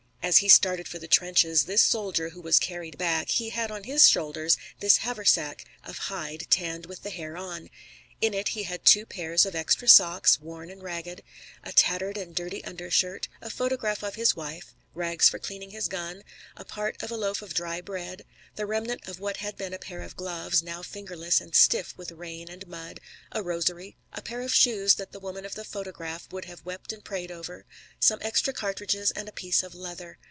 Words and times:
As 0.23 0.37
he 0.37 0.49
started 0.49 0.87
for 0.87 0.99
the 0.99 1.07
trenches, 1.07 1.63
this 1.65 1.81
soldier 1.81 2.29
who 2.29 2.41
was 2.41 2.59
carried 2.59 2.95
back, 2.99 3.29
he 3.31 3.49
had 3.49 3.71
on 3.71 3.85
his 3.85 4.07
shoulders 4.07 4.55
this 4.79 4.97
haversack 4.97 5.65
of 5.83 5.97
hide 5.97 6.45
tanned 6.51 6.85
with 6.85 7.01
the 7.01 7.09
hair 7.09 7.35
on. 7.35 7.71
In 8.21 8.35
it 8.35 8.49
he 8.49 8.63
had 8.63 8.85
two 8.85 9.07
pairs 9.07 9.47
of 9.47 9.55
extra 9.55 9.87
socks, 9.89 10.39
worn 10.39 10.69
and 10.69 10.83
ragged, 10.83 11.23
a 11.63 11.71
tattered 11.73 12.17
and 12.17 12.35
dirty 12.35 12.63
undershirt, 12.63 13.29
a 13.41 13.49
photograph 13.49 14.03
of 14.03 14.13
his 14.13 14.35
wife, 14.35 14.75
rags 14.93 15.29
for 15.29 15.39
cleaning 15.39 15.71
his 15.71 15.87
gun, 15.87 16.21
a 16.57 16.65
part 16.65 17.01
of 17.01 17.09
a 17.09 17.15
loaf 17.15 17.41
of 17.41 17.53
dry 17.53 17.79
bread, 17.81 18.23
the 18.57 18.65
remnant 18.65 19.07
of 19.07 19.21
what 19.21 19.37
had 19.37 19.55
been 19.55 19.73
a 19.73 19.79
pair 19.79 20.01
of 20.01 20.17
gloves, 20.17 20.61
now 20.61 20.81
fingerless 20.83 21.39
and 21.39 21.55
stiff 21.55 21.97
with 21.97 22.11
rain 22.11 22.49
and 22.49 22.67
mud, 22.67 22.99
a 23.31 23.41
rosary, 23.41 23.95
a 24.11 24.21
pair 24.21 24.41
of 24.41 24.53
shoes 24.53 24.95
that 24.95 25.13
the 25.13 25.19
woman 25.19 25.45
of 25.45 25.55
the 25.55 25.63
photograph 25.63 26.27
would 26.31 26.43
have 26.45 26.65
wept 26.65 26.91
and 26.91 27.05
prayed 27.05 27.31
over, 27.31 27.65
some 28.01 28.19
extra 28.21 28.51
cartridges 28.51 29.11
and 29.11 29.29
a 29.29 29.33
piece 29.33 29.63
of 29.63 29.73
leather. 29.73 30.17